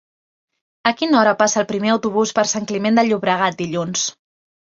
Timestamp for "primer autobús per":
1.71-2.45